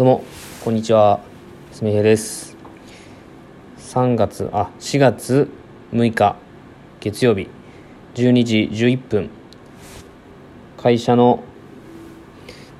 [0.00, 0.24] どうも
[0.64, 1.20] こんにちは。
[1.72, 2.56] すみへです。
[3.80, 5.50] 3月あ4月
[5.92, 6.36] 6日
[7.00, 7.50] 月曜日
[8.14, 9.30] 12時11分
[10.78, 11.44] 会社の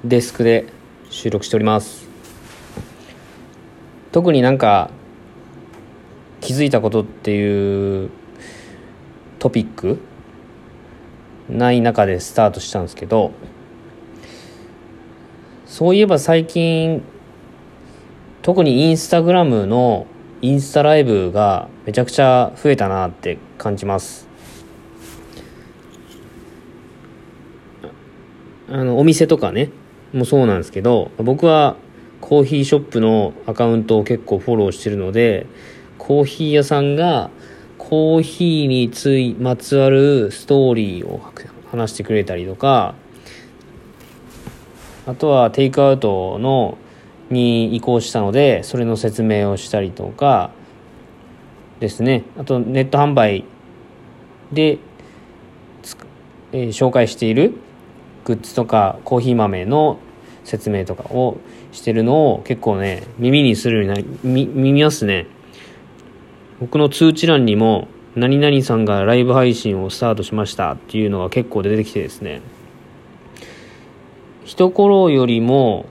[0.02, 0.72] デスクで
[1.10, 2.08] 収録しております。
[4.12, 4.88] 特になんか
[6.40, 8.08] 気づいたことっていう
[9.38, 10.00] トピック
[11.50, 13.32] ない中でスタートしたんですけど
[15.70, 17.00] そういえば最近
[18.42, 20.08] 特にインスタグラムの
[20.42, 24.26] インスタライブがめちゃくちゃ増えたなって感じます。
[28.68, 29.70] あのお店とかね
[30.12, 31.76] もそうなんですけど僕は
[32.20, 35.46] コーヒーショップのアカウントを結構フォローしてるので
[35.98, 37.30] コーヒー屋さんが
[37.78, 41.20] コーヒーについまつわるストーリーを
[41.70, 42.96] 話してくれたりとか
[45.06, 46.78] あとはテイクアウトの
[47.30, 50.50] に移行したのでそれの説明をしたりとか
[51.78, 52.24] ですね。
[52.36, 53.44] あとネット販売
[54.52, 54.78] で、
[56.52, 57.54] えー、紹介している
[58.24, 59.98] グッズとかコーヒー豆の
[60.44, 61.38] 説明とかを
[61.72, 65.26] してるのを結構ね耳にするようになり見ますね。
[66.60, 72.42] 僕の通知欄にも何々さんがライブ配信をスタートしましたっていうのが結構出てきてですね。
[74.44, 75.86] 一頃よりも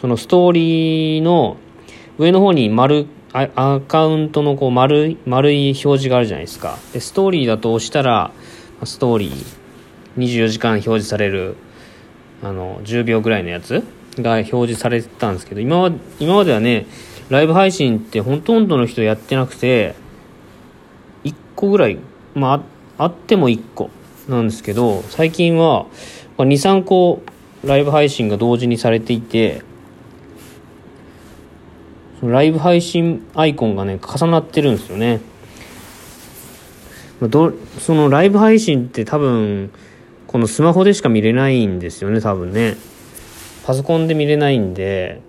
[0.00, 1.56] そのストーリーの
[2.18, 6.78] 上の方に丸アカウントのこう丸い丸い表示があるじゃないですか。
[6.92, 8.30] でストーリーだと押したら
[8.84, 9.62] ストーリー
[10.18, 11.56] 24時間表示される
[12.42, 13.82] あの10秒ぐらいのやつ
[14.18, 16.86] が表示されてたんですけど今は今まではね
[17.30, 19.94] ライブ配信ってほとんどの人やってなくて
[21.24, 21.98] 1個ぐらい
[22.34, 22.62] ま
[22.98, 23.88] ああっても1個
[24.28, 25.86] なんですけど最近は
[26.36, 27.22] 23個
[27.64, 29.62] ライブ配信が同時にされていて
[32.22, 35.20] ライブ配信アイコンがね重なってるんですよね。
[37.20, 39.70] どそのライブ配信って多分
[40.26, 42.76] このスマホでしか見れないんですよね多分ね。
[43.64, 45.20] パソコンで見れないんで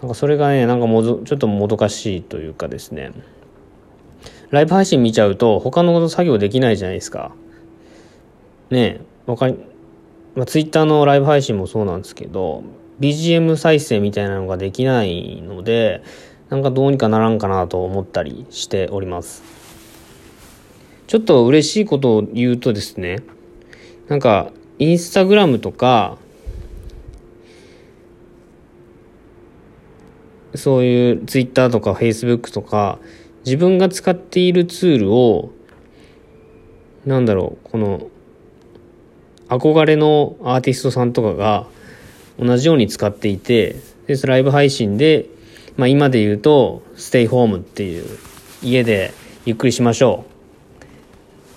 [0.00, 3.12] なんかそれがねなんかもどちょっともどかしいというかですね。
[4.50, 7.32] ライブ配信見ちゃうと他のこと作業できないじゃないですか。
[8.70, 9.56] ねえわかり
[10.34, 12.64] まあ、ツイッターのライブ配信もそうなんですけど
[13.00, 16.02] BGM 再生みたいなのができないので
[16.48, 19.42] なんかどうにかならんかなと思ったりしております。
[21.06, 23.22] ちょっと嬉しいことを言うとですね
[24.08, 26.18] なんかインスタグラムとか
[30.54, 32.98] そういうツイッターとかフェイスブックとか
[33.44, 35.50] 自分が使っているツールを
[37.04, 38.08] なんだろうこの
[39.48, 41.66] 憧れのアーティストさんとかが
[42.38, 45.26] 同じように使っていてでライブ配信で、
[45.76, 48.18] まあ、今で言うとステイホームっていう
[48.62, 49.12] 家で
[49.44, 50.34] ゆっくりしましょう。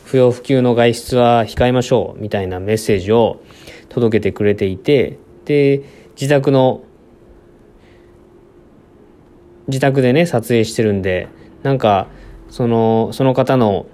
[0.08, 3.42] 不要不急の外出は控えましょうみたいなメッセージを
[3.90, 5.84] 届けてくれていてで
[6.16, 6.84] 自宅の
[9.68, 11.28] 自宅でね撮影してるんで
[11.62, 12.08] なんか
[12.50, 13.86] そのその方の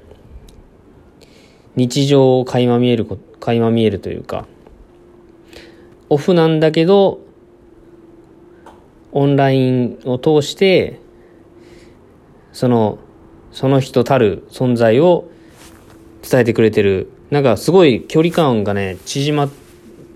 [1.75, 4.45] 日常を垣間見えること垣間見えるというか
[6.09, 7.19] オフなんだけど
[9.11, 10.99] オンラインを通して
[12.53, 12.99] その
[13.51, 15.29] その人たる存在を
[16.27, 17.09] 伝えてくれてる。
[17.29, 19.49] なんかすごい距離感がね縮まっ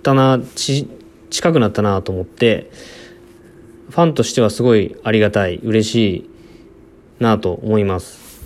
[0.03, 0.87] たなち
[1.31, 2.69] 近くなったなと思って
[3.89, 6.29] ファンとしてはすごいありがたい嬉しい
[7.19, 8.45] なと思います。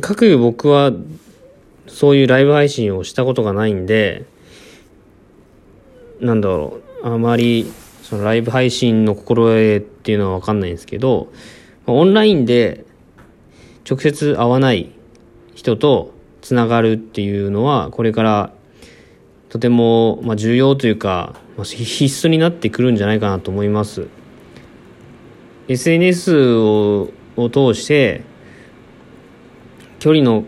[0.00, 0.92] 各僕は
[1.88, 4.24] そういうライブ配信をしたことがないんで
[6.20, 7.70] なんだろうあまり
[8.02, 11.32] そのライブ配信の心得っていうのは分かんないんですけど
[11.86, 12.84] オンラインで
[13.88, 14.92] 直接会わない
[15.54, 18.52] 人とつながるっていうのはこれから
[19.48, 24.08] とても、ま、重要というか、ま、必須になってくるんじゃないかなと思います。
[25.68, 27.08] SNS を
[27.38, 28.22] を通して
[30.00, 30.44] 距離の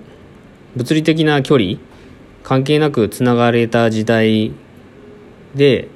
[0.77, 1.79] 物理的な距離
[2.43, 4.53] 関係なくつながれた時代
[5.55, 5.89] で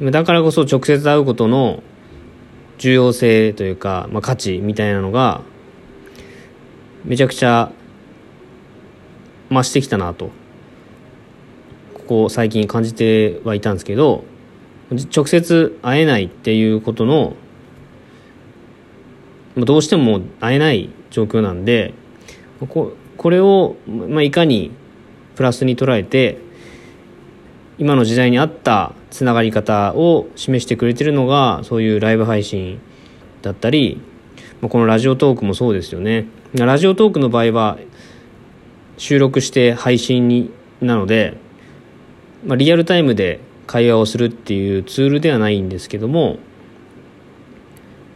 [0.00, 1.82] だからこそ直接会うことの
[2.78, 5.42] 重要性というか、まあ、価値みたいなのが
[7.04, 7.70] めちゃくちゃ
[9.50, 10.30] 増してきたなと
[11.94, 14.24] ここ最近感じてはいたんですけど
[15.14, 17.36] 直接会えないっていうことの
[19.56, 21.94] どうしても会えない状況なんで
[22.60, 24.70] ここれを、まあ、いかに
[25.36, 26.38] プラスに捉えて
[27.76, 32.80] 今の時代に合ったつながり方を示してくれてるのがそういうライブ配信
[33.42, 34.00] だったり
[34.62, 36.28] まあこのラジオトークもそうですよね。
[36.54, 37.78] ラジオトークの場合は
[38.96, 40.50] 収録して配信に
[40.80, 41.36] なので、
[42.46, 46.38] まあ、リアルタイムで会話をするっていうツールではないんですけども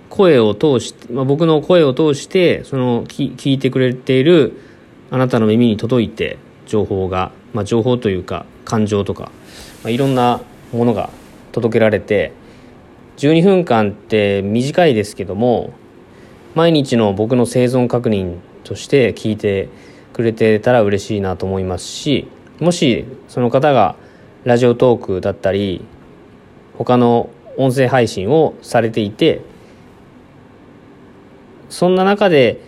[0.09, 4.73] 声を通して、まあ、僕の声を通してその聞いてくれている
[5.15, 9.31] あなたの耳に届いて情報が、まあ、情報というか感情とか、
[9.85, 10.41] まあ、いろんな
[10.73, 11.09] ものが
[11.53, 12.33] 届けられて
[13.19, 15.73] 12分間って短いですけども
[16.57, 19.69] 毎日の僕の生存確認として聞いて
[20.13, 22.27] くれてたら嬉しいなと思いますし
[22.59, 23.95] もしその方が
[24.43, 25.85] ラジオトークだったり
[26.77, 29.43] 他の音声配信をされていて
[31.69, 32.61] そんな中で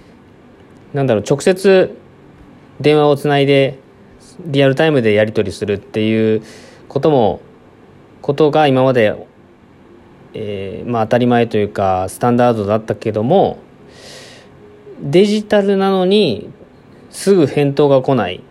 [0.95, 2.06] なんだろう直接
[2.81, 3.79] 電話をつないで
[4.41, 6.43] リアルタイムでやり取りするっていう
[6.89, 7.41] ことも
[8.23, 9.15] ことが今まで、
[10.35, 13.59] えー、まあ当たり前というかスタンダードだったけども
[15.01, 16.51] デジタルなのに
[17.11, 18.43] すぐ返答が来ない。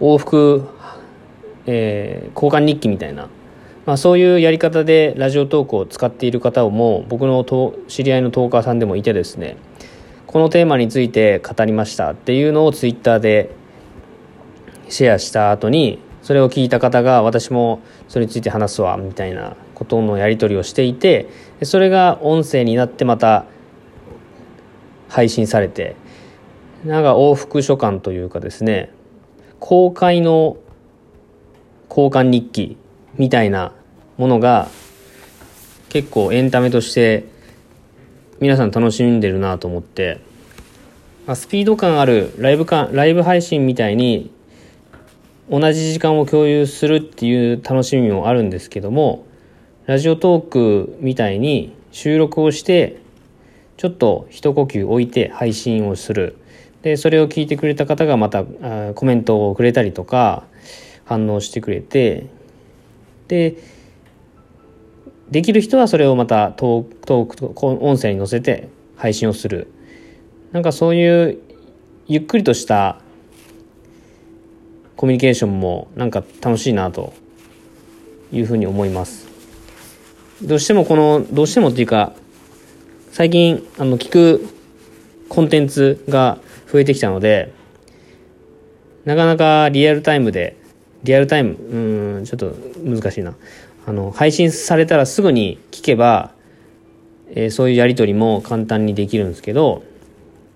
[0.00, 0.66] 往復、
[1.66, 3.28] えー、交換日記みたいな、
[3.86, 7.44] まあ、そういうやり方でラジオトークを使っている方も僕の
[7.86, 9.56] 知り合いのトーカーさんでもいてですね。
[10.30, 13.50] このテーマについて語りましたっていうのをツイッターで
[14.88, 21.28] シェアした後にそれを聞いた方が私もそれについて話すわみたいなことのやり取りをしていて
[21.64, 23.44] それが音声になってまた
[25.08, 25.96] 配信されて
[26.84, 28.92] なんか往復書簡というかですね
[29.58, 30.58] 公開の
[31.88, 32.76] 交換日記
[33.16, 33.72] みたいな
[34.16, 34.68] ものが
[35.88, 37.24] 結構エンタメとして
[38.40, 40.18] 皆さん楽しんでるなと思って、
[41.26, 44.32] まあ、スピード感あるライブ感ライブ配信みたいに
[45.50, 49.26] 同じ時間を共有するっていう楽しみもあるんですけども
[49.84, 53.02] ラジオトークみたいに収録をして
[53.76, 56.36] ちょっと一呼吸置いて配信をする。
[56.82, 58.42] でそれを聞いてくれた方がまた
[58.94, 60.44] コメントをくれたりとか
[61.04, 62.26] 反応してくれて
[63.28, 63.56] で
[65.30, 69.68] できる人はそれをまたトークトーク音声に載せて配信をする。
[70.52, 71.38] なんかそういう
[72.08, 72.98] ゆっくりとした
[74.96, 77.12] コミュニケーションもなんか楽しいなと
[78.32, 79.28] いうふうに思います。
[80.42, 82.12] どうしてもこのどうしてもっていうか
[83.12, 84.48] 最近あの聞く
[85.28, 86.38] コンテンツが
[86.70, 87.52] 増えてきたので
[89.04, 90.56] なかなかリアルタイムで
[91.04, 91.50] リアルタイム。
[91.54, 92.54] うんちょっと
[92.84, 93.34] 難しいな。
[93.86, 96.32] あの配信されたらすぐに聞けば、
[97.30, 99.82] えー、そういうやり取りも簡単にできるんですけど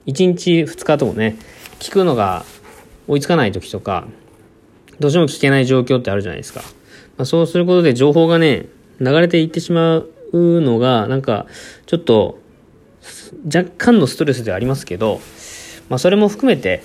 [0.06, 1.36] 1日2日ともね
[1.78, 2.44] 聞くのが
[3.08, 4.06] 追いつかない時とか
[5.00, 6.60] どうしても聞けない状況ってあるじゃないですか、
[7.16, 8.66] まあ、そうすることで情報がね
[9.00, 11.46] 流れていってしまうのがなんか
[11.86, 12.38] ちょっと
[13.46, 15.20] 若干のストレスではありますけど
[15.88, 16.82] まあ、それも含めて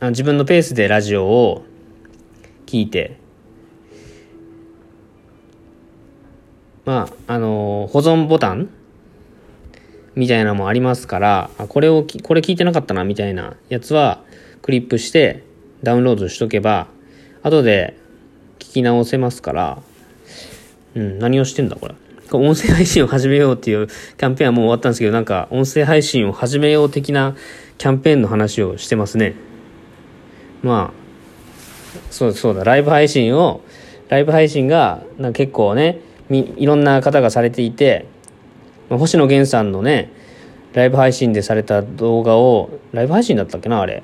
[0.00, 1.64] 自分のペースでラジオを
[2.66, 3.18] 聞いて
[6.84, 8.70] まああの保存ボタン
[10.14, 14.22] みたいなのもありますからこれをこれ聞いてなかったなみたいなやつは
[14.62, 15.42] クリップして
[15.82, 16.86] ダウンロードしとけば
[17.42, 17.96] 後で
[18.60, 19.82] 聞き直せますから
[20.94, 21.94] うん何をしてんだこれ
[22.30, 27.34] 音声配信を始めようっていうキャンペーンはもう終わったんですけど、なんか音声配信を始めよう的な
[27.78, 29.47] キャンペーンの話をしてますね。
[30.62, 33.60] まあ、そうそうだ、ライブ配信を、
[34.08, 38.06] ライブ配信がな結構ねみ、いろんな方がされていて、
[38.88, 40.10] まあ星野源さんのね、
[40.72, 44.02] ライブ配信でされた動画を、ライブ配信だったっけな、あれ。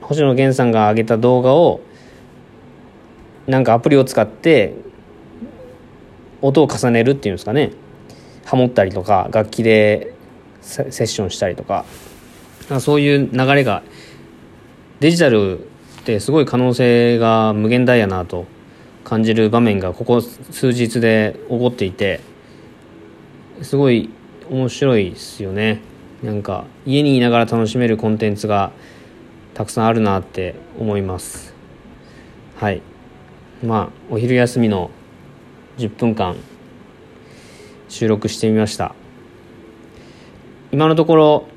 [0.00, 1.80] 星野源さんが上げた動画を、
[3.46, 4.74] なんかアプリを使って
[6.40, 7.72] 音を重ねるっていうんですかね
[8.44, 10.14] ハモったりとか楽器で
[10.60, 11.84] セッションしたりとか
[12.80, 13.82] そういう流れが
[15.00, 15.66] デジタル
[16.04, 18.46] てすごい可能性が無限大やなと
[19.04, 22.20] 感じる場面がここ数日で起こっていて
[23.62, 24.10] すごい
[24.50, 25.80] 面白いですよね。
[26.22, 28.72] なんか家にいながら楽しめるコンテンツが
[29.54, 31.54] たくさんあるなって思います。
[32.56, 32.82] はい。
[33.62, 34.90] まあお昼休みの
[35.78, 36.36] 10分間
[37.88, 38.94] 収録してみました。
[40.72, 41.48] 今のところ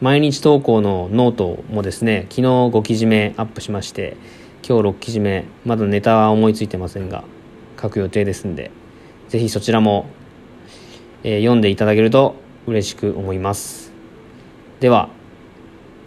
[0.00, 4.16] 毎日投稿のノートもですね昨日5記事目アップしまして
[4.66, 7.22] 今日6記事目まだネタは思いついてませんが
[7.80, 8.70] 書く予定ですんで
[9.28, 10.06] 是非そちらも、
[11.22, 12.34] えー、読んでいただけると
[12.66, 13.92] 嬉しく思います。
[14.80, 15.10] では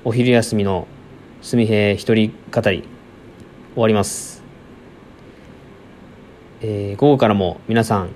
[0.03, 0.87] お昼休みの
[1.41, 2.83] すみへい一人語り
[3.73, 4.43] 終わります。
[6.61, 8.09] えー、午後からも皆さん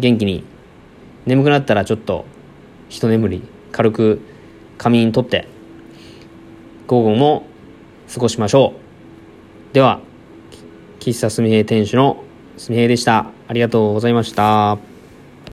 [0.00, 0.44] 元気に
[1.24, 2.24] 眠くなったらちょっと
[2.88, 4.20] 一眠り軽く
[4.82, 5.46] 仮眠とって
[6.88, 7.46] 午後も
[8.12, 8.74] 過ごしましょ
[9.70, 9.74] う。
[9.74, 10.00] では
[10.98, 12.24] 喫茶すみへ店主の
[12.56, 13.30] すみへでした。
[13.46, 14.91] ありがとうございました。